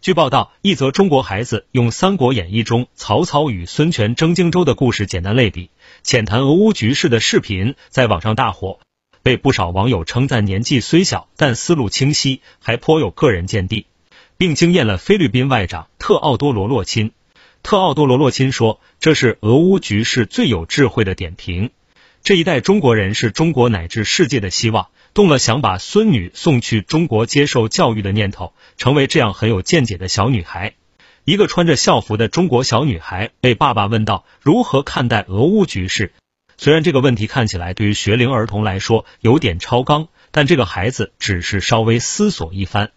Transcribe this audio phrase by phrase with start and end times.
[0.00, 5.70] 据报道，一则中国孩子用《三国演义》中曹操与孙权争荆州的故事简单类比，
[6.04, 8.78] 浅谈俄乌局势的视频在网上大火，
[9.24, 13.86] 被不少网友称赞年纪虽小，但思路清晰，还颇有个人见地，
[14.36, 17.10] 并惊艳了菲律宾外长特奥多罗洛钦。
[17.64, 21.70] 特奥多罗洛钦说：“这是俄乌局势最有智慧的点评。
[22.28, 30.74] 这一代中国人是中国乃至世界的希望。”动了想把孙女送去中国接受教育的念头，成为这样很有见解的小女孩。
[31.24, 36.12] 一个穿着校服的中国小女孩被爸爸问到如何看待俄乌局势。
[36.58, 42.90] 虽然这个问题看起来对于学龄儿童来说有点超纲，但这个孩子只是稍微思索一番，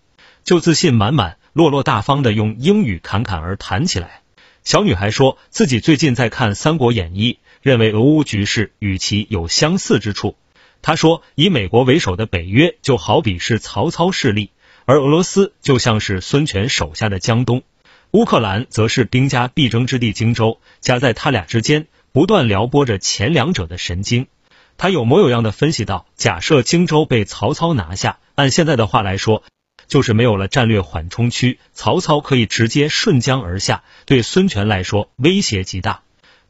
[0.44, 4.20] 就自信满满、落落大方的用英语侃侃而谈起来。
[4.66, 10.36] 小女孩说自己最近在看《三国演义》，认为俄乌局势与其有相似之处。
[10.82, 14.50] 他说：“以美国为首的北约就好比是曹操势力，
[14.86, 17.62] 而俄罗斯就像是孙权手下的江东，
[18.12, 24.28] 乌克兰则是兵家必争之地荆州，夹在他俩之间，不断撩拨着前两者的神经。”
[24.78, 29.44] 他有模有样的分析道：“假设荆州被曹操拿下，按现在的话来说，
[29.88, 36.02] 就是没有了战略缓冲区，曹操可以直接顺江而下，对孙权来说威胁极大。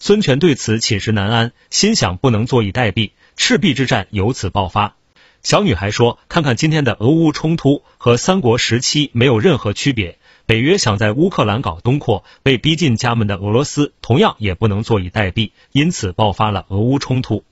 [0.04, 4.96] 孙权对此寝食难安，心想不能坐以待毙。”赤壁之战由此爆发。
[5.44, 10.18] 小女孩说：“看看今天的俄乌冲突，和三国时期没有任何区别。
[10.48, 17.44] 北约想在乌克兰搞东扩，被逼进家门的俄罗斯同样也不能坐以待毙，因此爆发了俄乌冲突。”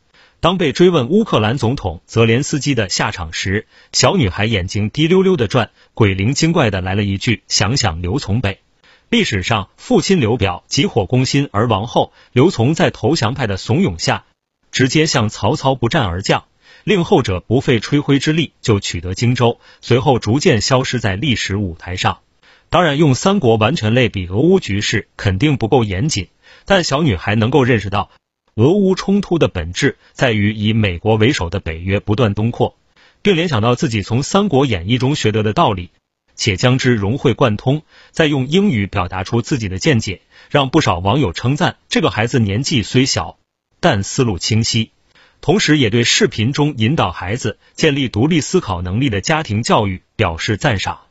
[0.42, 8.58] 当被追问乌克兰总统泽连斯基的下场时，小女孩眼睛滴溜溜的转，鬼灵精怪的来了一句：“想想刘从北。
[9.10, 14.26] 历史上，父亲刘表急火攻心而亡后，刘琮在投降派的怂恿下。
[14.72, 16.46] 直接向曹操不战而降，
[16.84, 22.20] 令后者不费吹灰之力就取得荆州，随后逐渐消失在历史舞台上。
[22.70, 26.28] 当然，用三国完全类比俄乌局势肯定不够严谨，
[26.66, 28.12] 但小女孩能够认识到，
[28.54, 32.78] 俄乌冲突的本质在于以美国为首的北约不断东扩，
[33.24, 35.90] 并联想到自己从《三国演义》中学得的道理，
[36.40, 43.38] 且将之融会贯通，再用英语表达出自己的见解，让不少网友称赞这个孩子年纪虽小。
[43.82, 44.92] 但思路清晰，
[45.42, 51.02] 同时也对视频中引导孩子建立独立思考能力的家庭教育表示赞赏。